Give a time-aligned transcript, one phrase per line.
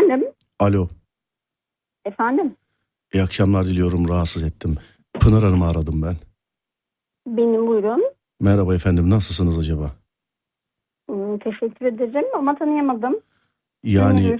[0.00, 0.28] Efendim?
[0.58, 0.88] Alo.
[2.04, 2.56] Efendim?
[3.14, 4.08] İyi akşamlar diliyorum.
[4.08, 4.76] Rahatsız ettim.
[5.20, 6.14] Pınar Hanım'ı aradım ben.
[7.26, 8.04] Benim buyurun.
[8.40, 9.10] Merhaba efendim.
[9.10, 9.90] Nasılsınız acaba?
[11.08, 13.20] Hmm, teşekkür ederim ama tanıyamadım.
[13.84, 14.38] Yani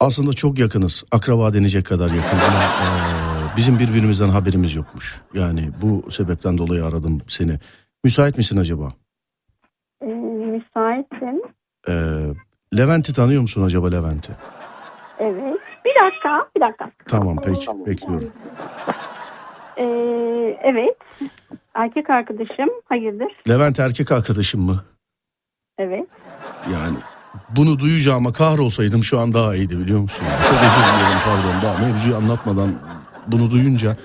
[0.00, 1.04] aslında çok yakınız.
[1.12, 5.20] Akraba denecek kadar yakın ama eee, bizim birbirimizden haberimiz yokmuş.
[5.34, 7.58] Yani bu sebepten dolayı aradım seni.
[8.04, 8.92] Müsait misin acaba?
[10.02, 11.42] Ee, müsaitim.
[11.88, 12.34] Eee,
[12.76, 14.32] Levent'i tanıyor musun acaba Levent'i?
[15.22, 15.58] Evet.
[15.84, 16.90] Bir dakika, bir dakika.
[17.08, 18.30] Tamam peki bekliyorum.
[19.78, 19.84] Ee,
[20.64, 20.96] evet.
[21.74, 22.68] Erkek arkadaşım.
[22.88, 23.28] Hayırdır?
[23.48, 24.84] Levent erkek arkadaşım mı?
[25.78, 26.06] Evet.
[26.72, 26.96] Yani
[27.56, 30.24] bunu duyacağıma kahrolsaydım şu an daha iyiydi biliyor musun?
[30.48, 32.74] Çok özür dilerim pardon daha mevzuyu anlatmadan
[33.26, 33.96] bunu duyunca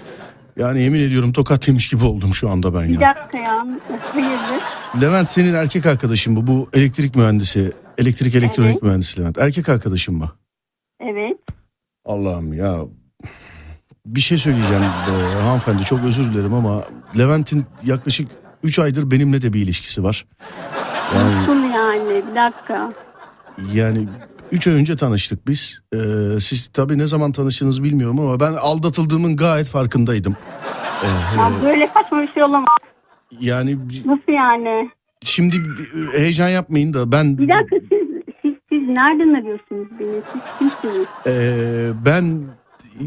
[0.57, 3.15] yani yemin ediyorum tokat yemiş gibi oldum şu anda ben Bir ya.
[3.15, 3.67] dakika ya.
[4.13, 4.63] Hayırdır?
[5.01, 6.47] Levent senin erkek arkadaşın mı?
[6.47, 8.83] Bu elektrik mühendisi, elektrik elektronik Evet.
[8.83, 9.37] mühendisi Levent.
[9.37, 10.31] Erkek arkadaşın mı?
[10.99, 11.37] Evet.
[12.05, 12.77] Allah'ım ya.
[14.05, 16.83] Bir şey söyleyeceğim e, hanımefendi çok özür dilerim ama
[17.17, 18.27] Levent'in yaklaşık
[18.63, 20.25] 3 aydır benimle de bir ilişkisi var.
[21.15, 22.23] Yani Nasıl yani?
[22.29, 22.93] Bir dakika.
[23.73, 24.07] Yani
[24.51, 25.79] 3 ay önce tanıştık biz.
[25.93, 25.97] Ee,
[26.39, 30.35] siz tabii ne zaman tanıştığınızı bilmiyorum ama ben aldatıldığımın gayet farkındaydım.
[31.03, 31.07] Ee,
[31.39, 32.77] Ya böyle saçma bir şey olamaz.
[33.39, 34.89] yani Nasıl yani?
[35.23, 35.55] şimdi
[36.15, 38.16] heyecan yapmayın da ben Bir dakika siz
[38.87, 40.21] nereden arıyorsunuz beni?
[40.33, 41.07] Siz kimsiniz?
[41.27, 42.41] Ee, ben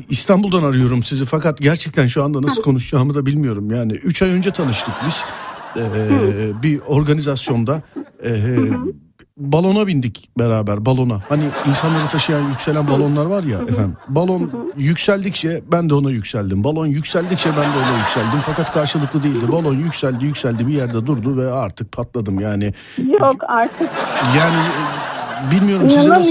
[0.09, 3.71] İstanbul'dan arıyorum sizi fakat gerçekten şu anda nasıl konuşacağımı da bilmiyorum.
[3.71, 5.25] Yani 3 ay önce tanıştık biz.
[5.77, 7.83] Ee, bir organizasyonda
[8.25, 8.57] ee,
[9.37, 11.23] balona bindik beraber balona.
[11.29, 13.97] Hani insanları taşıyan yükselen balonlar var ya efendim.
[14.09, 16.65] Balon yükseldikçe ben de ona yükseldim.
[16.65, 18.41] Balon yükseldikçe ben de ona yükseldim.
[18.47, 19.53] Fakat karşılıklı değildi.
[19.53, 22.41] Balon yükseldi yükseldi bir yerde durdu ve artık patladım.
[22.41, 23.91] Yani Yok artık.
[24.39, 25.00] yani e,
[25.51, 26.31] bilmiyorum size nasıl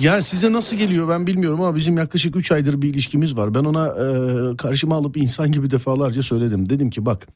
[0.00, 3.54] ya size nasıl geliyor ben bilmiyorum ama bizim yaklaşık 3 aydır bir ilişkimiz var.
[3.54, 6.68] Ben ona e, karşıma alıp insan gibi defalarca söyledim.
[6.68, 7.26] Dedim ki bak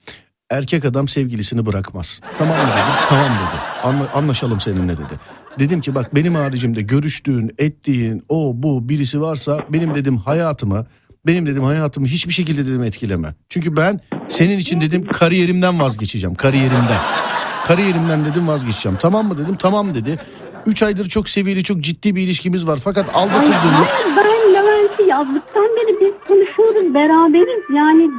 [0.51, 2.21] erkek adam sevgilisini bırakmaz.
[2.39, 2.95] Tamam mı dedim?
[3.09, 3.61] Tamam dedi.
[3.85, 5.21] Anla- anlaşalım seninle dedi.
[5.59, 10.87] Dedim ki bak benim haricimde görüştüğün, ettiğin o bu birisi varsa benim dedim hayatımı
[11.27, 13.35] benim dedim hayatımı hiçbir şekilde dedim etkileme.
[13.49, 16.35] Çünkü ben senin için dedim kariyerimden vazgeçeceğim.
[16.35, 17.01] Kariyerimden.
[17.67, 18.99] Kariyerimden dedim vazgeçeceğim.
[19.01, 19.57] Tamam mı dedim?
[19.59, 20.17] Tamam dedi.
[20.67, 22.79] 3 aydır çok seviyeli, çok ciddi bir ilişkimiz var.
[22.85, 23.87] Fakat aldatıldığımı...
[23.87, 28.11] hayır ben Levent'i yazdıktan beri biz konuşuyoruz beraberiz yani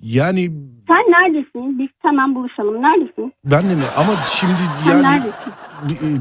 [0.00, 0.50] Yani
[0.88, 3.82] sen neredesin biz hemen buluşalım neredesin ben de mi?
[3.96, 4.52] Ama şimdi
[4.84, 5.52] sen yani neredesin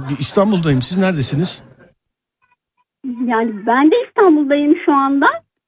[0.09, 0.81] bir İstanbul'dayım.
[0.81, 1.61] Siz neredesiniz?
[3.25, 5.25] yani ben de İstanbul'dayım şu anda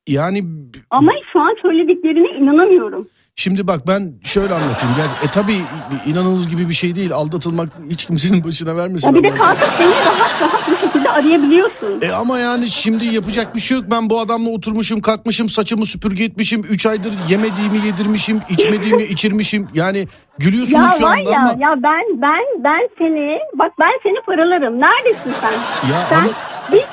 [0.08, 0.44] Yani
[0.90, 3.08] ama şu an söylediklerine inanamıyorum
[3.42, 4.96] şimdi bak ben şöyle anlatayım.
[4.98, 5.58] Gel, e tabii
[6.06, 7.14] inanılır gibi bir şey değil.
[7.14, 9.08] Aldatılmak hiç kimsenin başına vermesin.
[9.08, 13.56] ya bir de kalkıp beni rahat rahat bu şekilde arayabiliyorsun E ama yani şimdi yapacak
[13.56, 13.86] bir şey yok.
[13.92, 16.62] Ben bu adamla oturmuşum, kalkmışım, saçımı süpürge etmişim.
[16.70, 19.68] 3 aydır yemediğimi yedirmişim, içmediğimi içirmişim.
[19.74, 20.06] Yani ya
[20.40, 21.50] gülüyorsunuz şu var anda ya ama...
[21.60, 25.52] ya ben ben ben seni bak ben seni paralarım neredesin sen
[25.92, 26.34] Ya sen hanım-
[26.72, 26.84] biz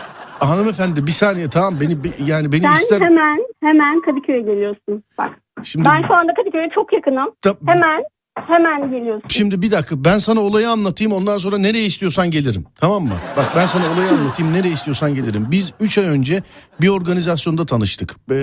[0.40, 3.00] hanımefendi bir saniye tamam beni be- yani beni sen ister...
[3.00, 5.30] hemen hemen Kadıköy'e geliyorsun bak
[5.64, 8.02] Şimdi ben şu anda Kadıköy'e çok yakınım Ta- hemen
[8.46, 12.64] hemen geliyorsun Şimdi bir dakika ben sana olayı anlatayım ondan sonra nereye istiyorsan gelirim.
[12.80, 13.14] Tamam mı?
[13.36, 15.46] Bak ben sana olayı anlatayım nereye istiyorsan gelirim.
[15.50, 16.42] Biz 3 ay önce
[16.80, 18.16] bir organizasyonda tanıştık.
[18.30, 18.34] Ee,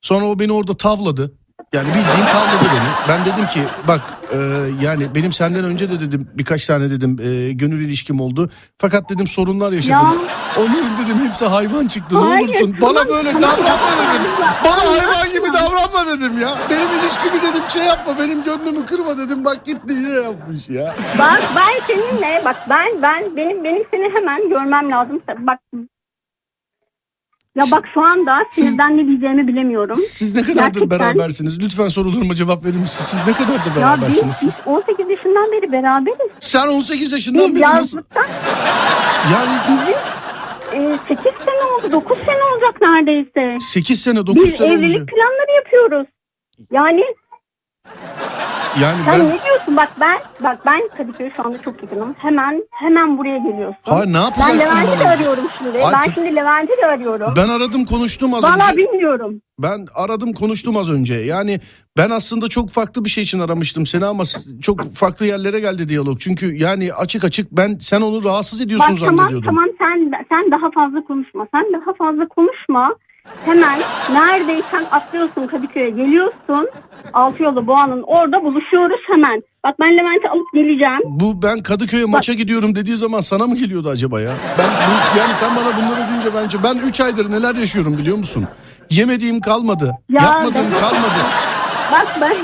[0.00, 1.32] sonra o beni orada tavladı.
[1.74, 3.08] Yani bildiğin tavladı beni.
[3.08, 4.00] Ben dedim ki bak
[4.32, 4.38] e,
[4.84, 8.50] yani benim senden önce de dedim birkaç tane dedim e, gönül ilişkim oldu.
[8.78, 9.94] Fakat dedim sorunlar yaşadım.
[9.94, 10.12] Ya.
[10.58, 12.76] Onun dedim hepsi hayvan çıktı Hayır, ne olursun.
[12.80, 14.30] Bana böyle davranma dedim.
[14.64, 16.48] Bana hayvan gibi davranma dedim ya.
[16.70, 19.44] Benim ilişkimi dedim şey yapma benim gönlümü kırma dedim.
[19.44, 20.94] Bak gitti yine yapmış ya.
[21.18, 25.22] Bak ben seninle bak ben ben benim benim seni hemen görmem lazım.
[25.38, 25.58] Bak
[27.56, 29.96] ya bak şu anda Siz- sinirden ne diyeceğimi bilemiyorum.
[29.96, 31.60] Siz ne kadardır Gerçekten- berabersiniz?
[31.62, 33.08] Lütfen sorularıma cevap verir misiniz?
[33.10, 34.60] Siz ne kadardır Ya biz, berabersiniz biz siz?
[34.66, 36.30] 18 yaşından beri beraberiz.
[36.40, 37.98] Sen 18 yaşından Biz beri nasıl?
[39.32, 39.94] Yani bizim
[40.92, 43.58] e, 8 sene oldu 9 sene olacak neredeyse.
[43.60, 45.06] 8 sene 9 Biz sene evlilik önce.
[45.06, 46.06] planları yapıyoruz.
[46.72, 47.02] Yani
[48.80, 49.28] Yani sen ben...
[49.28, 49.76] ne diyorsun?
[49.76, 52.14] Bak ben bak ben Kadıköy şu anda çok yakınım.
[52.18, 53.76] Hemen hemen buraya geliyorsun.
[53.82, 55.80] Hayır ne ben yapacaksın Levent'i de arıyorum şimdi.
[55.80, 57.34] Hayır, ben şimdi Levent'i de arıyorum.
[57.36, 58.76] Ben aradım konuştum az Valla önce.
[58.76, 59.40] bilmiyorum.
[59.58, 61.14] Ben aradım konuştum az önce.
[61.14, 61.60] Yani
[61.96, 64.22] ben aslında çok farklı bir şey için aramıştım seni ama
[64.62, 66.20] çok farklı yerlere geldi diyalog.
[66.20, 69.46] Çünkü yani açık açık ben sen onu rahatsız ediyorsun Bak tamam zannediyordum.
[69.46, 71.46] tamam sen sen daha fazla konuşma.
[71.54, 72.94] Sen daha fazla konuşma.
[73.44, 73.78] Hemen
[74.12, 76.68] neredeysen atlıyorsun Kadıköy'e geliyorsun.
[77.12, 79.42] Altı yolu Boğa'nın orada buluşuyoruz hemen.
[79.64, 81.00] Bak ben Levent'i alıp geleceğim.
[81.04, 84.32] Bu ben Kadıköy'e maça gidiyorum dediği zaman sana mı geliyordu acaba ya?
[84.58, 88.44] Ben bu, yani sen bana bunları deyince bence ben 3 aydır neler yaşıyorum biliyor musun?
[88.90, 89.92] Yemediğim kalmadı.
[90.08, 91.20] Ya, yapmadığım kalmadı.
[91.92, 92.36] Bak ben...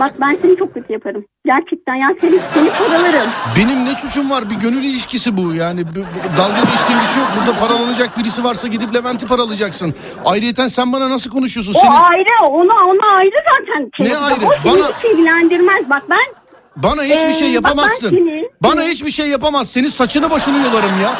[0.00, 1.24] Bak ben seni çok kötü yaparım.
[1.46, 3.30] Gerçekten ya seni, seni paralarım.
[3.56, 4.50] Benim ne suçum var?
[4.50, 5.54] Bir gönül ilişkisi bu.
[5.54, 5.80] Yani
[6.38, 7.30] dalga geçtiğim bir şey yok.
[7.38, 9.94] Burada paralanacak birisi varsa gidip Levent'i paralayacaksın.
[10.24, 11.74] Ayrıyeten sen bana nasıl konuşuyorsun?
[11.74, 13.90] O Senin, ayrı, ona ona ayrı zaten.
[14.00, 14.46] Ne ayrı?
[14.64, 15.90] O Bana- hiç ilgilendirmez.
[15.90, 16.26] Bak ben
[16.76, 18.10] bana hiçbir Ee, şey bak ben yapamazsın.
[18.10, 19.70] seni- Bana hiçbir şey yapamaz.
[19.70, 21.10] Senin saçını başını yolarım ya.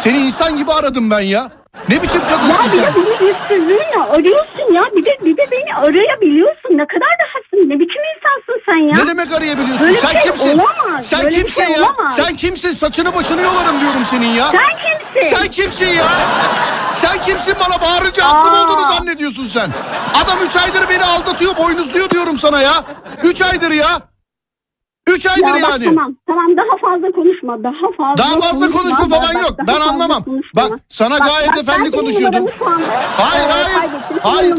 [0.00, 1.42] Seni insan gibi aradım ben ya.
[1.88, 2.94] Ne biçim Ya kadınsın bir sen?
[2.94, 4.82] de beni üstünlüğünle arıyorsun ya.
[4.96, 6.70] Bir de, bir de beni arayabiliyorsun.
[6.70, 7.33] Ne kadar rahatsın.
[7.56, 9.04] Ne biçim insansın sen ya.
[9.04, 9.86] Ne demek arayabiliyorsun?
[9.86, 10.58] Böyle sen şey kimsin?
[10.58, 11.06] olamaz.
[11.06, 11.82] Sen Böyle kimsin şey ya?
[11.82, 12.16] olamaz.
[12.16, 12.72] Sen kimsin?
[12.72, 14.46] Saçını başını yolarım diyorum senin ya.
[14.46, 14.60] Sen
[15.14, 15.36] kimsin?
[15.36, 16.04] Sen kimsin ya?
[16.94, 18.64] Sen kimsin bana bağırınca aklım Aa.
[18.64, 19.70] olduğunu zannediyorsun sen.
[20.24, 22.72] Adam 3 aydır beni aldatıyor, boynuzluyor diyorum sana ya.
[23.24, 23.88] 3 aydır ya.
[25.08, 25.84] 3 aydır Ya bak yani.
[25.84, 29.52] tamam tamam daha fazla konuşma daha fazla Daha fazla konuşma Bak, falan bak, yok.
[29.66, 30.24] Ben anlamam.
[30.24, 30.62] konuşma.
[30.62, 32.46] Bak, sana gayet bak, efendi ben konuşuyordum.
[33.16, 33.90] Hayır, hayır.
[34.22, 34.56] Hayır.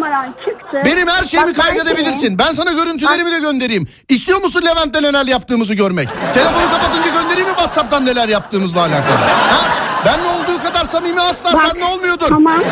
[0.86, 2.40] Benim her şeyimi Bak, ben kaydedebilirsin.
[2.40, 3.88] Ben sana görüntülerimi de göndereyim.
[4.10, 6.10] İstiyor musun Levent'le neler yaptığımızı görmek?
[6.34, 9.16] Telefonu kapatınca göndereyim mi WhatsApp'tan neler yaptığımızla alakalı?
[9.52, 9.66] Ha?
[10.06, 12.28] Benle olduğu kadar samimi asla Bak, seninle olmuyordur.
[12.30, 12.54] Tamam.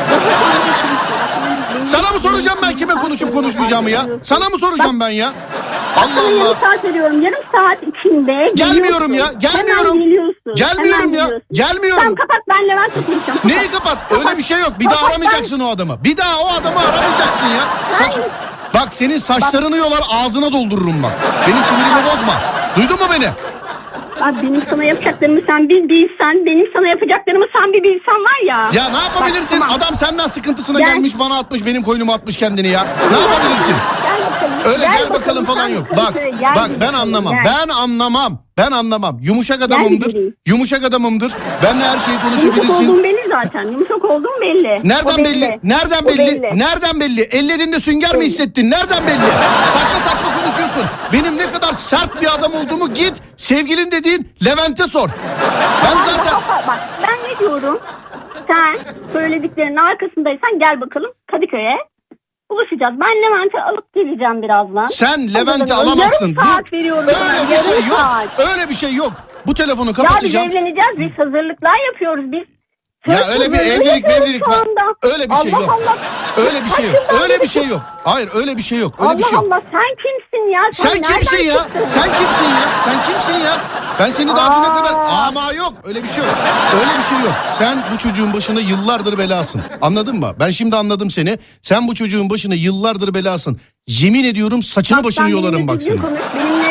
[1.86, 4.06] Sana mı soracağım ben kime konuşup konuşmayacağımı ya?
[4.24, 5.34] Sana mı soracağım ben ya?
[5.98, 6.44] Allah Allah.
[6.44, 7.22] yarım saat veriyorum.
[7.22, 9.94] Yarım saat içinde Gelmiyorum ya, gelmiyorum.
[10.56, 12.04] Gelmiyorum ya, gelmiyorum.
[12.04, 13.40] Tamam kapat ben Levent'le konuşacağım.
[13.46, 13.98] Neyi kapat?
[14.12, 14.74] Öyle bir şey yok.
[14.80, 16.04] Bir daha aramayacaksın o adamı.
[16.04, 17.64] Bir daha o adamı aramayacaksın ya.
[17.92, 18.18] Saç...
[18.74, 21.12] Bak senin saçlarını yolar ağzına doldururum bak.
[21.48, 22.34] Benim sinirimi bozma.
[22.76, 23.30] Duydun mu beni?
[24.32, 28.70] Benim sana yapacaklarımı sen bir bilsen, benim sana yapacaklarımı sen bir bilsen var ya.
[28.74, 29.60] Ya ne yapabilirsin?
[29.60, 29.78] Bak, tamam.
[29.84, 30.88] Adam senden sıkıntısına Gel.
[30.94, 32.84] gelmiş bana atmış benim koynuma atmış kendini ya.
[33.12, 33.74] Ne yapabilirsin?
[34.04, 34.74] Gel bakalım.
[34.74, 35.88] Öyle gel, bakalım falan sen yok.
[35.98, 37.34] Bak gel bak ben bakalım, anlamam.
[37.34, 37.54] gel.
[37.62, 38.44] Ben anlamam.
[38.58, 39.20] Ben anlamam.
[39.22, 40.16] Yumuşak adamımdır.
[40.48, 41.34] Yumuşak adamımdır.
[41.64, 42.90] Benle her şeyi Yumuşak konuşabilirsin.
[42.90, 43.64] olduğun belli zaten.
[43.72, 44.82] Yumuşak olduğun belli.
[44.90, 45.60] Nereden O belli?
[45.64, 46.42] Nereden O belli?
[46.60, 47.22] Nereden belli?
[47.22, 48.26] Ellerinde sünger mi Belli.
[48.30, 48.72] hissettin?
[48.72, 49.28] Nereden belli?
[49.74, 50.00] Saçma
[50.74, 51.10] konuşuyorsun.
[51.14, 55.10] Benim ne kadar sert bir adam olduğumu git sevgilin dediğin Levent'e sor.
[55.84, 57.80] Ben zaten Bak, bak ben ne diyorum?
[58.48, 58.78] Sen
[59.14, 61.78] söylediklerinin arkasındaysan gel bakalım Kadıköy'e.
[62.52, 62.94] Buluşacağız.
[63.00, 64.86] Ben Levent'i alıp geleceğim birazdan.
[64.86, 66.28] sen Levent'i alamazsın.
[66.28, 67.08] Yarım saat veriyorum.
[67.10, 68.00] Öyle bir şey yok.
[68.52, 69.12] Öyle bir şey yok.
[69.48, 70.50] Bu telefonu Ya biz kapatacağım.
[70.50, 70.98] evleneceğiz.
[70.98, 72.32] Biz hazırlıklar yapıyoruz.
[72.32, 72.44] Biz
[73.08, 74.68] Ya Söz öyle bir evlilik şu var.
[75.04, 75.80] Öyle bir şey Allah yok.
[75.82, 75.98] Allah.
[76.46, 76.96] Öyle bir şey yok.
[77.22, 77.82] Öyle bir şey yok.
[78.04, 78.96] Hayır öyle bir şey yok.
[79.00, 79.46] Öyle Allah bir şey yok.
[79.48, 80.62] Allah sen kimsin ya?
[80.72, 81.54] Sen nereden kimsin ya?
[81.64, 81.86] çıktın?
[81.88, 82.70] Sen kimsin ya?
[82.86, 83.58] Sen kimsin ya?
[84.00, 84.94] Ben seni daha düne kadar...
[85.28, 86.34] Ama yok öyle bir şey yok.
[86.80, 87.34] Öyle bir şey yok.
[87.58, 89.62] Sen bu çocuğun başına yıllardır belasın.
[89.82, 90.34] Anladın mı?
[90.40, 91.40] Ben şimdi anladım seni.
[91.62, 93.60] Sen bu çocuğun başına yıllardır belasın.
[93.88, 96.02] Yemin ediyorum saçını Bak, başını sen yolarım bak senin.
[96.02, 96.20] Konuş.
[96.36, 96.63] Benimle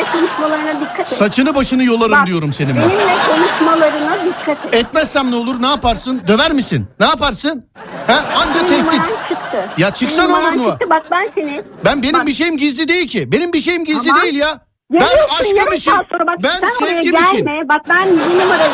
[0.43, 1.07] konuşmalarına dikkat et.
[1.07, 2.81] Saçını başını yolarım Bak, diyorum senin ben.
[2.89, 4.75] Benimle konuşmalarına dikkat et.
[4.75, 5.61] Etmezsem ne olur?
[5.61, 6.21] Ne yaparsın?
[6.27, 6.87] Döver misin?
[6.99, 7.65] Ne yaparsın?
[8.07, 8.25] Ha?
[8.37, 9.05] Anca Benim tehdit.
[9.29, 9.69] çıktı.
[9.77, 10.69] Ya çıksa Benim ne olur mu?
[10.71, 10.85] Çıktı.
[10.89, 11.63] Bak ben seni.
[11.85, 12.27] Ben benim Bak.
[12.27, 13.31] bir şeyim gizli değil ki.
[13.31, 14.23] Benim bir şeyim gizli Tamam.
[14.23, 14.57] değil ya.
[14.93, 15.07] Ben
[15.39, 15.93] aşkım için,
[16.27, 17.27] bak, ben sen sevgim gelme.
[17.33, 18.69] için, Bak ben bu numarayı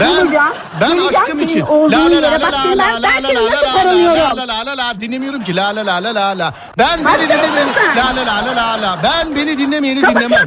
[0.00, 0.52] ben bulacağım.
[0.80, 1.60] ben Bulacağım aşkım için.
[1.60, 3.30] La la la la la la la la la
[3.62, 6.54] la la la la la la dinlemiyorum ki la la la la la la.
[6.78, 7.68] Ben beni Hadi dinle beni.
[7.68, 7.96] lütfen.
[7.96, 8.98] La la la la la la.
[9.02, 10.44] Ben beni dinlemeyeni dinlemem.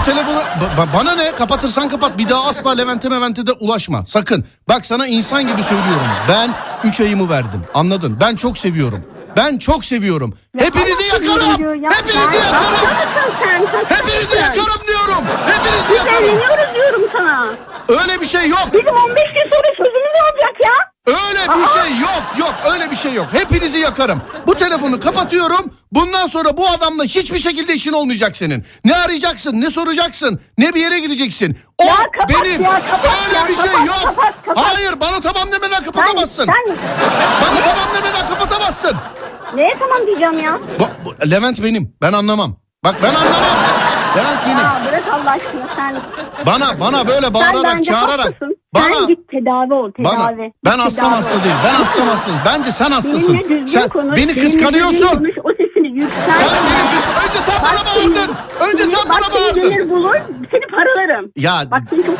[0.00, 1.30] Bu telefonu ba- ba- bana ne?
[1.34, 2.18] Kapatırsan kapat.
[2.18, 4.06] Bir daha asla Levent'e Mevent'e de ulaşma.
[4.06, 4.44] Sakın.
[4.68, 6.06] Bak sana insan gibi söylüyorum.
[6.28, 6.50] Ben
[6.84, 7.64] 3 ayımı verdim.
[7.74, 8.18] Anladın?
[8.20, 9.04] Ben çok seviyorum.
[9.36, 10.34] Ben çok seviyorum.
[10.58, 11.82] Hepinizi Allah diyor yakarım.
[11.82, 11.90] ya.
[11.90, 13.86] Hepinizi Sen- yakarım.
[13.88, 15.24] Hepinizi yakarım diyorum.
[15.46, 16.24] Hepinizi Biz yakarım.
[16.24, 17.46] evleniyoruz diyorum sana.
[17.88, 18.66] Öyle bir şey yok.
[18.72, 20.72] Bizim 15 gün sonra sözümüz olacak ya.
[21.06, 22.22] Öyle bir şey yok.
[22.38, 23.26] Yok öyle bir şey yok.
[23.32, 24.22] Hepinizi yakarım.
[24.64, 25.74] Telefonu kapatıyorum.
[25.92, 28.64] Bundan sonra bu adamla hiçbir şekilde işin olmayacak senin.
[28.84, 31.58] Ne arayacaksın, ne soracaksın, ne bir yere gideceksin.
[31.78, 32.62] O Ya kapat benim.
[32.62, 33.96] ya, kapat öyle ya, bir şey kapat, yok.
[34.04, 34.64] kapat, kapat.
[34.64, 36.46] Hayır bana tamam demeden kapatamazsın.
[36.46, 36.76] Sen,
[37.42, 38.96] Bana tamam demeden kapatamazsın.
[39.50, 40.58] sen neye tamam diyeceğim ya?
[41.04, 41.94] Bu- Levent benim.
[42.02, 42.56] Ben anlamam.
[42.84, 43.34] Bak ben anlamam.
[44.16, 44.58] Levent benim.
[44.88, 45.94] Bırak Allah aşkına sen.
[46.46, 48.18] Bana bana böyle sen bağırarak, bence çağırarak.
[48.26, 48.56] haklısın.
[48.74, 50.16] Bana Sen git tedavi ol tedavi.
[50.16, 51.44] Bana ben tedavi hasta ol.
[51.44, 51.54] değil.
[51.64, 51.98] Ben hasta
[52.30, 52.38] değil.
[52.46, 53.34] Bence sen hastasın.
[53.38, 54.16] Benimle Sen konuş.
[54.16, 55.06] beni kıskanıyorsun.
[55.08, 56.32] Konuş, o sesini yükselt.
[56.38, 57.28] Sen beni kıskan.
[57.28, 58.04] Önce sen bana Bak bağır.
[58.04, 58.34] bağırdın.
[58.70, 59.70] Önce sen Bak bana seni bağırdın.
[59.70, 60.14] gelir bulur
[60.52, 61.30] seni paralarım.
[61.36, 62.14] Ya Bak seni çok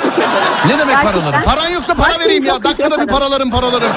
[0.67, 1.03] ne demek Gerçekten.
[1.03, 1.43] paralarım?
[1.45, 2.65] Paran yoksa para Bak vereyim ya.
[2.65, 3.93] Dakikada bir paralarım paralarım.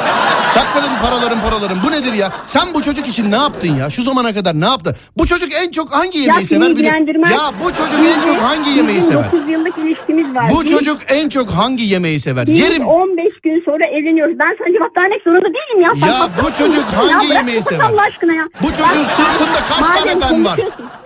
[0.55, 1.79] Dakikada bir paralarım paralarım.
[1.87, 2.29] Bu nedir ya?
[2.45, 3.89] Sen bu çocuk için ne yaptın ya?
[3.89, 4.95] Şu zamana kadar ne yaptı?
[5.17, 6.75] Bu çocuk en çok hangi yemeği Ya sever?
[6.75, 6.83] Bir.
[7.31, 9.25] Ya bu çocuk en çok hangi yemeği Bizim sever?
[9.31, 10.49] 9 yıllık ilişkimiz var.
[10.49, 12.47] Bu Biz- çocuk en çok hangi yemeği sever?
[12.47, 12.87] Biz Yerim.
[12.87, 14.35] 15 gün sonra evleniyoruz.
[14.39, 16.07] Ben sana cevap vermek zorunda değilim ya.
[16.07, 16.99] Ya hasta bu çocuk ya?
[16.99, 17.85] hangi Bırak yemeği sever?
[17.85, 18.43] Allah aşkına ya.
[18.63, 20.59] Bu çocuğun Bak, sırtında kaç tane ben var?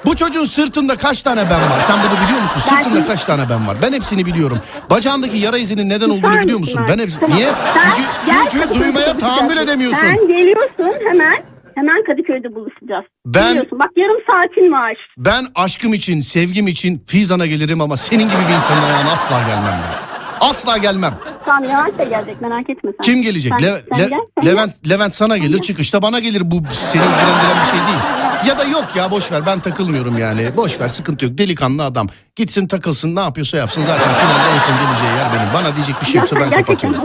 [0.05, 1.79] Bu çocuğun sırtında kaç tane ben var?
[1.87, 2.59] Sen bunu biliyor musun?
[2.59, 3.77] Sırtında şimdi- kaç tane ben var?
[3.81, 4.59] Ben hepsini biliyorum.
[4.89, 6.81] Bacağındaki yara izinin neden olduğunu biliyor musun?
[6.89, 7.35] Ben hepsini...
[7.35, 7.49] Niye?
[7.73, 9.99] Çünkü, gel çünkü duymaya tahammül edemiyorsun.
[9.99, 11.43] Sen geliyorsun hemen.
[11.75, 13.05] Hemen Kadıköy'de buluşacağız.
[13.25, 13.57] Ben-.
[13.71, 14.95] Bak yarım saatin var.
[15.17, 19.79] Ben aşkım için, sevgim için Fizan'a gelirim ama senin gibi bir insanın ayağına asla gelmem
[19.83, 20.47] ben.
[20.49, 21.13] Asla gelmem.
[21.45, 23.01] Tamam Levent de gelecek merak etme sen.
[23.03, 23.53] Kim gelecek?
[23.59, 26.41] Sen, Le- sen Le- gel, sen Levent Levent sana gelir, çıkışta bana gelir.
[26.51, 28.26] Bu seni ilgilendiren bir şey değil.
[28.45, 30.57] Ya da yok ya boş ver ben takılmıyorum yani.
[30.57, 31.37] Boş ver sıkıntı yok.
[31.37, 32.07] Delikanlı adam.
[32.35, 33.81] Gitsin takılsın ne yapıyorsa yapsın.
[33.81, 35.53] Zaten finalde en son geleceği yer benim.
[35.53, 37.01] Bana diyecek bir şey yoksa ben kapatıyorum.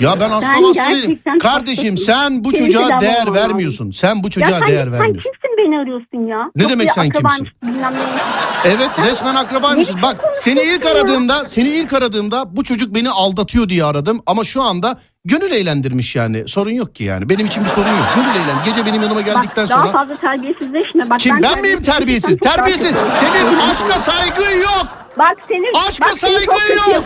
[0.00, 0.74] Ya ben aslan değilim.
[1.06, 3.90] gerçekten Kardeşim sen bu çocuğa değer vermiyorsun.
[3.90, 5.32] Sen bu çocuğa değer vermiyorsun.
[5.64, 6.50] Beni arıyorsun ya?
[6.56, 7.48] Ne Yok demek sen kimsin?
[8.64, 10.02] Evet resmen akrabaymışız.
[10.02, 14.20] Bak seni ilk aradığımda seni ilk aradığımda bu çocuk beni aldatıyor diye aradım.
[14.26, 16.48] Ama şu anda gönül eğlendirmiş yani.
[16.48, 17.28] Sorun yok ki yani.
[17.28, 18.06] Benim için bir sorun yok.
[18.16, 18.56] Gönül eğlen.
[18.64, 19.90] Gece benim yanıma geldikten Bak, daha sonra.
[19.92, 21.10] fazla terbiyesizleşme.
[21.10, 22.30] Bak, Kim ben miyim terbiyesiz?
[22.30, 22.92] çok daha Terbiyesiz.
[23.12, 24.88] Senin aşka saygın yok.
[25.18, 27.04] Bak senin Aşka bak, saygın yok.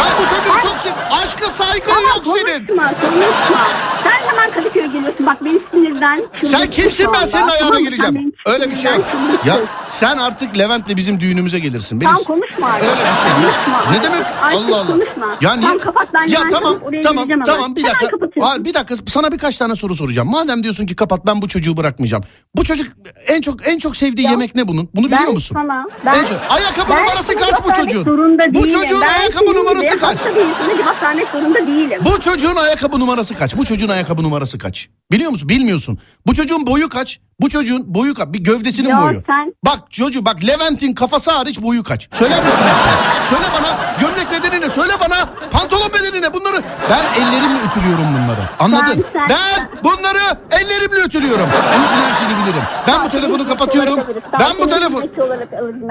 [0.00, 1.02] Ben bu çocuğu çok seviyorum.
[1.22, 2.66] Aşka saygın Ama yok senin.
[2.66, 3.66] konuşma, konuşma.
[4.04, 5.26] Sen hemen Kadıköy'e geliyorsun.
[5.26, 9.04] Bak beni sinirden Sen kimsin ben senin ayağına Tamam beni Öyle bir şey yok.
[9.46, 12.00] Ya sen artık Levent'le bizim düğünümüze gelirsin.
[12.00, 12.08] Beni...
[12.08, 12.88] Tamam konuşma artık.
[12.90, 13.54] Öyle bir şey yok.
[13.64, 14.26] Konuşma Ne demek?
[14.42, 14.86] Artık Allah Allah.
[14.86, 15.26] konuşma.
[15.40, 15.68] Ya niye?
[15.68, 18.06] Tamam kapat ben ya tamam tamam tamam bir dakika.
[18.40, 20.30] Aa, bir dakika sana birkaç tane soru soracağım.
[20.30, 22.24] Madem diyorsun ki kapat ben bu çocuğu bırakmayacağım.
[22.56, 22.92] Bu çocuk
[23.26, 24.88] en çok en çok sevdiği Ya, yemek ne bunun?
[24.94, 25.56] Bunu biliyor ben musun?
[25.60, 28.06] Sana, ben, En çok- ayakkabı ben numarası sana kaç bu çocuğun?
[28.54, 30.18] Bu çocuğun Ben ayakkabı numarası kaç?
[31.66, 32.00] değilim.
[32.04, 33.56] Bu çocuğun ayakkabı numarası kaç?
[33.56, 34.88] Bu çocuğun ayakkabı numarası kaç?
[35.12, 35.48] Biliyor musun?
[35.48, 35.98] Bilmiyorsun.
[36.26, 37.20] Bu çocuğun boyu kaç?
[37.40, 38.28] Bu çocuğun boyu kaç?
[38.28, 39.22] Bir gövdesinin Ya boyu.
[39.26, 42.08] sen- Bak çocuğu bak Levent'in kafası hariç boyu kaç?
[42.12, 42.58] Söyler misin?
[43.30, 48.40] Söyle bana gömlek bedenini söyle bana pantolon bedenini bunları ben ellerimle ütülüyorum bunları.
[48.58, 49.04] Anladın?
[49.12, 50.18] Sen- sen- ben bunları
[50.50, 51.46] ellerimle ütülüyorum.
[51.76, 52.62] Onun için her şeyi bilirim.
[52.88, 54.00] Ben bu telefonu kapatıyorum.
[54.40, 55.10] Ben bu telefon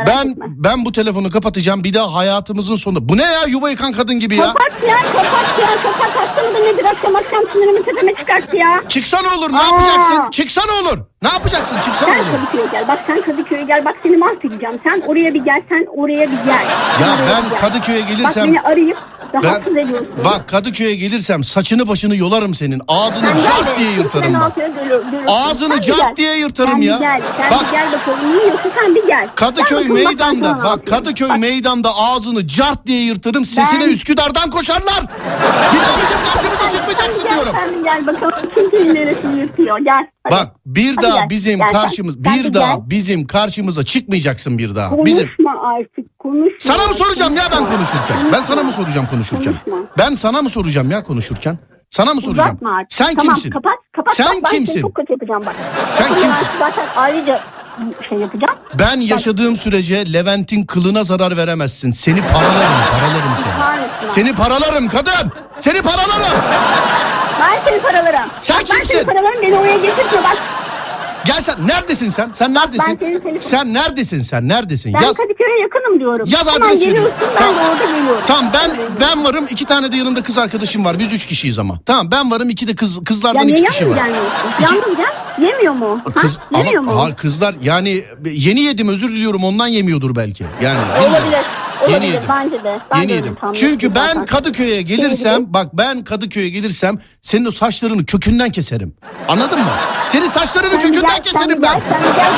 [0.08, 1.84] ben ben bu telefonu kapatacağım.
[1.84, 3.10] Bir daha hayatımızın sonu.
[3.10, 4.46] Bu ne ya yuva yıkan kadın gibi ya?
[4.46, 8.84] Kapat ya kapat ya kapat mıdır nedir akşam akşam sinirimi tepeme çıkarttı ya.
[8.90, 9.52] Çıksa ne olur?
[9.54, 9.64] Ne Aa.
[9.64, 10.32] yapacaksın?
[10.32, 11.00] Çıksa ne olur?
[11.22, 11.76] Ne yapacaksın?
[11.86, 12.24] Çıksa ne Sen?
[12.32, 14.80] Kadıköy'e gel bak sen Kadıköy'e gel bak seni mahvedeceğim.
[14.84, 16.66] Sen oraya bir gel sen oraya bir gel.
[17.02, 17.60] Ya Oraya ben gel.
[17.60, 18.98] Kadıköy'e Bak gelirsem beni arayıp
[19.34, 20.08] ben rahatsız ediyorsun.
[20.26, 22.82] bak Kadıköy'e gelirsem saçını başını yolarım senin.
[22.88, 24.52] Ağzını Sen cart de, diye sen yırtarım bak.
[25.28, 26.16] Ağzını Sen cart gel.
[26.18, 26.98] diye yırtarım sen ya.
[26.98, 27.22] Gel.
[27.38, 27.66] Sen Bak.
[27.72, 29.28] gel bakalım ne yiyorsun sen bir gel.
[29.36, 30.86] Kadıköy bak ben sana meydanda bak yapıyorum.
[30.86, 33.46] Kadıköy Bak, meydanda ağzını cart diye yırtarım.
[33.46, 35.02] Sesine Ben- Üsküdar'dan koşarlar.
[35.74, 37.54] Bir daha bizim karşımıza sen- çıkmayacaksın sen diyorum.
[37.56, 40.08] Sen gel bakalım kim kimin neresini yırtıyor gel.
[40.32, 41.72] Bak bir Hadi daha bizim sen.
[41.72, 42.90] karşımız Sen bir bir daha gel.
[42.90, 44.90] bizim karşımıza çıkmayacaksın bir daha.
[44.90, 46.74] Konuşma Bizim artık konuşma.
[46.74, 47.76] Sana mı soracağım ya ben Konuşma.
[47.76, 48.18] konuşurken?
[48.34, 49.54] Ben sana mı soracağım konuşurken?
[49.66, 49.88] Konuşma.
[49.98, 51.58] Ben sana mı soracağım ya konuşurken?
[51.90, 52.50] Sana mı soracağım?
[52.50, 52.94] Uzatma artık.
[52.98, 53.50] Sen tamam, kimsin?
[53.50, 54.16] kapat kapat.
[54.16, 54.82] Sen bak, kimsin?
[54.82, 55.56] çok kötü yapacağım bak.
[55.92, 56.48] Sen Sonra kimsin?
[56.60, 57.40] Zaten ayrıca
[58.10, 58.56] şey yapacağım.
[58.80, 61.92] Ben yaşadığım sürece Levent'in kılına zarar veremezsin.
[61.92, 64.10] Seni paralarım, paralarım seni.
[64.10, 65.32] Seni paralarım kadın.
[65.60, 66.38] Seni paralarım.
[67.42, 68.30] Ben seni paralarım.
[68.42, 68.84] Sen kimsin?
[68.84, 70.38] seni paralarım beni oraya getirme bak.
[71.26, 72.30] Gel sen neredesin sen?
[72.34, 73.00] Sen neredesin?
[73.02, 74.48] Ben senin telefon- Sen neredesin sen?
[74.50, 74.94] Neredesin?
[74.94, 75.18] Ben Yaz.
[75.18, 76.28] Kadıköy'e yakınım diyorum.
[76.30, 76.86] Yaz Hemen adresini.
[76.86, 77.56] geliyorsun ben Tamam.
[77.56, 78.22] de orada geliyorum.
[78.28, 81.00] Tamam ben ben varım iki tane de yanında kız arkadaşım var.
[81.00, 81.80] Biz üç kişiyiz ama.
[81.86, 83.96] Tamam ben varım iki de kız Ya kızlardan niye iki kişi var.
[83.96, 85.46] İki- Yalnız gel.
[85.48, 86.02] Yemiyor mu?
[86.16, 86.58] Kız ha?
[86.58, 87.02] Yemiyor ama mu?
[87.04, 90.46] ha, kızlar yani yeni yedim özür diliyorum ondan yemiyordur belki.
[90.62, 90.80] Yani.
[91.02, 91.40] Olabilir.
[91.88, 92.02] Olabilir.
[92.02, 92.30] Yeni yedim.
[92.30, 92.80] Bence de.
[92.94, 93.36] Ben Yeni de yedim.
[93.54, 94.26] Çünkü ben zaten.
[94.26, 98.94] Kadıköy'e gelirsem bak ben Kadıköy'e gelirsem senin o saçlarını kökünden keserim.
[99.28, 99.66] Anladın mı?
[100.10, 101.80] Senin saçlarını Sen kökünden gel, sen keserim gel, ben.
[101.80, 102.32] Sen gel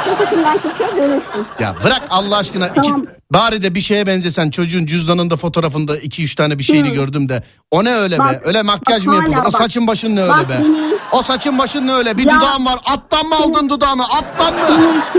[0.00, 0.58] bak kökünden
[0.96, 1.46] görürsün.
[1.60, 3.00] Ya bırak Allah aşkına Tamam.
[3.00, 6.94] iki bari de bir şeye benzesen çocuğun cüzdanında fotoğrafında iki üç tane bir şeyini Hı.
[6.94, 9.52] gördüm de o ne öyle be Bak, öyle makyaj bak mı yapılır o bak.
[9.62, 12.36] saçın başın ne Bak öyle be beni- o saçın başın ne öyle bir Ya.
[12.36, 14.60] dudağın var attan mı aldın dudağını attan mı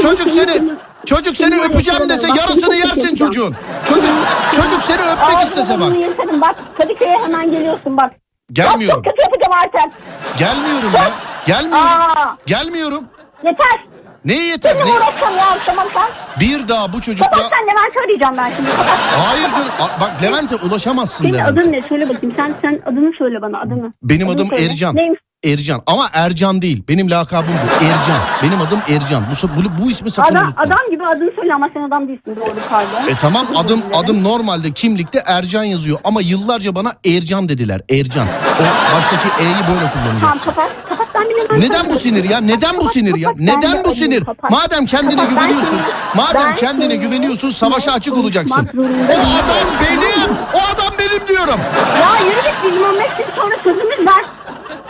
[0.01, 0.61] çocuk seni
[1.05, 3.55] çocuk seni ya öpeceğim dese bak yarısını seni yersin çocuğun
[3.85, 4.09] çocuk
[4.55, 6.41] çocuk seni öpmek Ağzını istese bak yırtarım.
[6.41, 8.11] Bak Kadıköy'e hemen geliyorsun bak.
[8.51, 9.03] Gelmiyorum.
[9.05, 10.01] Bak çok kötü yapacağım artık.
[10.39, 11.11] gelmiyorum ya
[11.45, 13.03] gelmiyorum Aa, gelmiyorum
[13.43, 13.85] yeter.
[14.25, 14.83] neye yeter ne?
[14.83, 16.03] uğraşacağım ya akşam akşam.
[16.39, 18.69] bir daha bu çocukla Kapat sen Levent'i arayacağım ben şimdi.
[18.69, 18.97] Kapat.
[19.27, 19.67] hayır canım
[20.01, 21.49] bak Levent'e ulaşamazsın Senin Levent.
[21.57, 21.81] adın ne?
[21.89, 22.33] Söyle bakayım.
[22.37, 23.93] Sen sen adını söyle bana adını.
[24.03, 24.65] Benim Adını adım söyle.
[24.65, 24.95] Ercan.
[24.95, 25.19] Neymiş?
[25.45, 26.83] Ercan ama Ercan değil.
[26.89, 27.85] Benim lakabım bu.
[27.85, 28.17] Ercan.
[28.43, 29.23] Benim adım Ercan.
[29.31, 30.63] Bu, bu, bu ismi sakın Adam, unutma.
[30.63, 33.07] adam gibi adını söyle ama sen adam değilsin doğru pardon.
[33.07, 37.81] E tamam adım adım normalde kimlikte Ercan yazıyor ama yıllarca bana Ercan dediler.
[37.89, 38.27] Ercan.
[38.61, 40.51] O baştaki E'yi böyle Tamam kullanacaksın.
[40.51, 40.69] kapat.
[40.89, 41.61] Kapat ben bilemem.
[41.61, 42.37] Neden bu sinir ya?
[42.41, 43.29] Neden bu sinir ya?
[43.39, 44.23] Neden bu sinir?
[44.51, 45.79] Madem kendine güveniyorsun,
[46.15, 48.67] madem kendine güveniyorsun savaşa açık olacaksın.
[48.77, 51.59] O adam benim, o adam benim diyorum.
[52.01, 54.21] Ya yürü git bizim 15 gün sonra sözümüz var.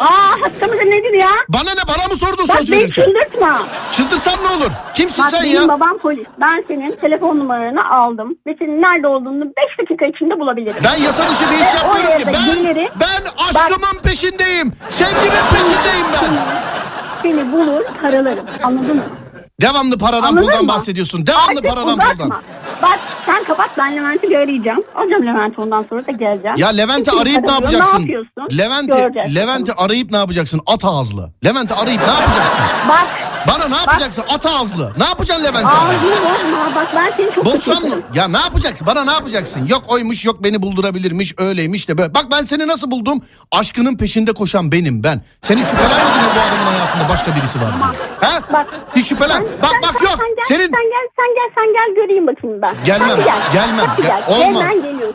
[0.02, 1.30] Aa hastamıza nedir ya?
[1.50, 3.04] Bana ne bana mı sordun Bak söz beni verirken?
[3.04, 3.60] çıldırtma.
[3.92, 4.72] Çıldırsan ne olur?
[4.94, 5.68] Kimsin Bak sen benim ya?
[5.68, 6.26] babam polis.
[6.42, 8.36] Ben senin telefon numaranı aldım.
[8.48, 10.76] Ve senin nerede olduğunu 5 dakika içinde bulabilirim.
[10.84, 12.26] Ben yasa dışı bir iş Ve yapmıyorum oraya ki.
[12.26, 14.74] da Ben, geliri- ben aşkımın peşindeyim.
[14.90, 16.32] Sevgimin peşindeyim ben.
[17.22, 18.46] Seni bulur paralarım.
[18.64, 19.04] Anladın mı?
[19.62, 20.68] Devamlı paradan Anladın puldan mı?
[20.70, 21.28] bahsediyorsun.
[21.28, 22.14] Devamlı Artık paradan uzatma.
[22.26, 22.42] puldan.
[22.82, 24.84] Bak sen kapat ben Levent'i bir arayacağım.
[24.96, 26.58] Alacağım Levent'i ondan sonra da geleceğim.
[26.58, 27.98] Ya Levent'i arayıp ne yapacaksın?
[27.98, 28.58] Ne yapıyorsun?
[28.58, 30.62] Levent'i Levent'i arayıp ne yapacaksın?
[30.68, 31.32] At ağızlı.
[31.46, 32.66] Levent'i arayıp ne yapacaksın?
[32.90, 33.06] Bak
[33.48, 34.24] Bana ne yapacaksın?
[34.36, 34.92] At ağızlı.
[34.98, 35.68] Ne yapacaksın Levent'i?
[35.68, 36.02] arayıp?
[36.04, 36.76] ağzını.
[36.76, 38.02] Bak ben seni çok Bozsan kötü mı?
[38.14, 38.88] Ya ne yapacaksın?
[38.88, 39.68] Bana ne yapacaksın?
[39.68, 42.14] Yok oymuş yok beni buldurabilirmiş öyleymiş de böyle.
[42.16, 43.22] Bak ben seni nasıl buldum?
[43.52, 45.22] Aşkının peşinde koşan benim ben.
[45.42, 48.30] Seni şüphelenmedin mi bu adamın hayatında başka birisi var diye?
[48.32, 48.54] He?
[48.54, 48.68] Bak.
[48.96, 49.36] Hiç şüphelen.
[49.36, 50.16] Sen- Bak sen- bak sen- yok.
[50.20, 52.76] Sen gel, Senin sen gel, sen gel, sen gel göreyim bakayım ben.
[52.86, 53.42] Gelmem, Sen gel.
[53.54, 53.86] gelmem.
[53.98, 54.48] Gel- gel.
[54.48, 54.64] olmaz.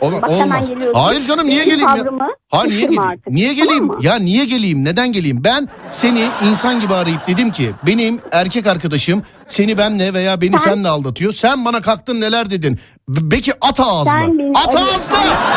[0.01, 0.17] Hemen geliyorsun.
[0.17, 0.99] Olmaz, Bak hemen geliyorsun.
[1.01, 1.95] Hayır canım, niye Benim geleyim ya?
[1.95, 3.01] tavrımı Ha niye düşürme geleyim?
[3.03, 3.27] artık.
[3.27, 3.79] Niye geleyim?
[3.87, 4.05] Tamam mı?
[4.05, 4.85] Ya niye geleyim?
[4.85, 5.43] Neden geleyim?
[5.43, 10.69] Ben seni insan gibi arayıp dedim ki benim erkek arkadaşım seni benle veya beni Sen-
[10.69, 11.33] senle aldatıyor.
[11.33, 12.79] Sen bana kalktın neler dedin?
[13.09, 14.11] B- Peki at ağızlı.
[14.11, 15.15] Sen beni At ağızlı.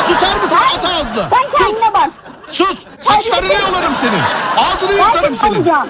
[0.08, 1.24] Susar mısın at ağızlı?
[1.30, 1.58] Sen Sus.
[1.78, 2.10] kendine bak.
[2.50, 2.86] Sus.
[3.00, 3.68] Saçlarını Terbiyesiz.
[3.68, 4.20] yolarım senin.
[4.58, 5.54] Ağzını yırtarım seni senin.
[5.54, 5.88] alacağım.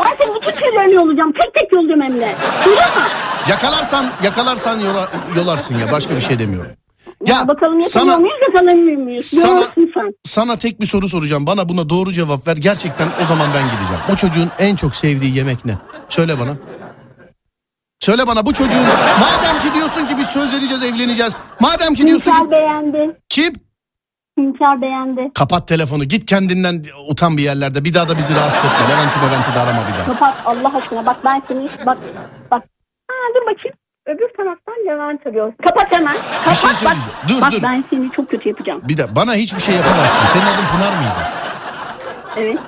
[0.00, 1.32] Ben senin bütün tüylerini yollayacağım.
[1.32, 2.34] Tek tek yollayacağım hem de.
[2.64, 3.06] Duydun mu?
[3.48, 6.70] Yakalarsan yakalarsan yola- yolarsın ya başka bir şey demiyorum.
[7.26, 9.24] Ya Bakalım sana muyuz yakalamıyor muyuz?
[9.26, 10.14] Sana- Yollarsın sen.
[10.24, 11.46] sana tek bir soru soracağım.
[11.46, 12.56] Bana buna doğru cevap ver.
[12.56, 14.02] Gerçekten o zaman ben gideceğim.
[14.12, 15.78] O çocuğun en çok sevdiği yemek ne?
[16.08, 16.56] Söyle bana.
[18.00, 18.82] Söyle bana bu çocuğun
[19.20, 21.36] madem ki diyorsun ki biz söz vereceğiz evleneceğiz.
[21.60, 23.16] Madem ki diyorsun Hünkar ki beğendi.
[23.28, 23.52] kim?
[24.38, 25.30] Hünkar beğendi.
[25.34, 27.84] Kapat telefonu git kendinden utan bir yerlerde.
[27.84, 28.94] Bir daha da bizi rahatsız etme.
[28.94, 30.06] Levent'i Levent'i de arama bir daha.
[30.06, 31.06] Kapat Allah aşkına.
[31.06, 31.98] Bak ben seni bak
[32.50, 32.62] bak.
[33.10, 33.76] Ha, dur bakayım.
[34.08, 35.52] Öbür taraftan Levent arıyor.
[35.66, 36.16] Kapat hemen.
[36.44, 36.96] Kapat şey bak.
[37.28, 37.62] Dur, bak dur.
[37.62, 38.80] ben seni çok kötü yapacağım.
[38.84, 40.26] Bir de bana hiçbir şey yapamazsın.
[40.32, 41.12] Senin adın Pınar mıydı?
[42.36, 42.58] Evet.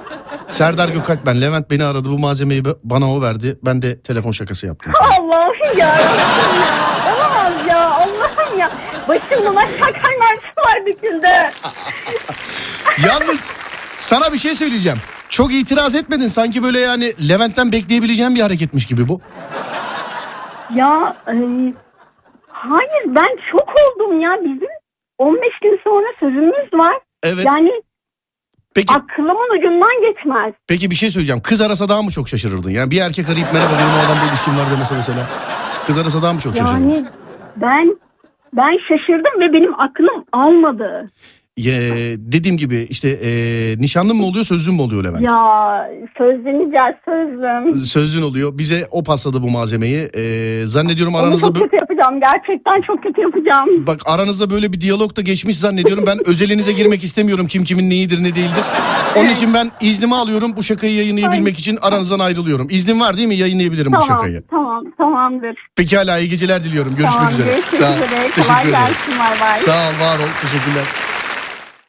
[0.48, 1.40] Serdar Gökalp ben.
[1.40, 3.58] Levent beni aradı bu malzemeyi bana o verdi.
[3.62, 4.92] Ben de telefon şakası yaptım.
[5.00, 5.94] Allah'ım ya.
[7.14, 7.90] Olamaz ya.
[7.90, 8.70] Allah'ım ya.
[9.08, 11.50] Başımda mersi var dikildi.
[13.06, 13.50] Yalnız
[13.96, 14.98] sana bir şey söyleyeceğim.
[15.28, 16.26] Çok itiraz etmedin.
[16.26, 19.20] Sanki böyle yani Levent'ten bekleyebileceğim bir hareketmiş gibi bu.
[20.74, 21.34] Ya e,
[22.48, 24.36] hayır ben şok oldum ya.
[24.44, 24.68] Bizim
[25.18, 26.98] 15 gün sonra sözümüz var.
[27.22, 27.46] Evet.
[27.54, 27.82] Yani
[28.74, 30.54] Peki aklımın ucundan geçmez.
[30.68, 31.42] peki bir şey söyleyeceğim.
[31.42, 32.70] Kız arasa daha mı çok şaşırırdın?
[32.70, 35.26] Yani bir erkek arayıp merhaba benim o adamla ilişkim var demese mesela.
[35.86, 36.88] Kız arasa daha mı çok şaşırırdın?
[36.88, 37.04] Yani
[37.56, 37.96] ben
[38.52, 41.10] ben şaşırdım ve benim aklım almadı.
[41.68, 43.30] Ye- dediğim gibi işte e,
[43.78, 45.20] nişanlın mı oluyor sözlün mü oluyor Levent?
[45.30, 45.36] Ya
[46.18, 47.76] sözleneceğiz sözlüm.
[47.76, 48.58] Sözlün oluyor.
[48.58, 50.08] Bize o pasladı bu malzemeyi.
[50.16, 50.22] E,
[50.66, 52.20] zannediyorum Onu aranızda çok bö- kötü yapacağım.
[52.20, 53.86] Gerçekten çok kötü yapacağım.
[53.86, 56.04] bak aranızda böyle bir diyalog da geçmiş zannediyorum.
[56.06, 58.64] Ben özelinize girmek istemiyorum kim kimin neyidir ne değildir.
[59.16, 60.52] Onun için ben iznimi alıyorum.
[60.56, 62.66] Bu şakayı yayınlayabilmek için aranızdan ayrılıyorum.
[62.70, 63.34] İznin var değil mi?
[63.36, 64.42] Yayınlayabilirim bu Tamam, şakayı.
[64.50, 65.56] tamam, tamamdır.
[65.76, 66.90] Pekala iyi geceler diliyorum.
[66.90, 67.46] Görüşmek tamam, üzere.
[67.50, 68.20] görüşmek Sağ üzere.
[68.22, 68.72] Teşekkür Kolay ederim.
[68.78, 69.58] gelsin, bay bay.
[69.58, 70.30] Sağ ol, var ol.
[70.42, 70.84] Teşekkürler.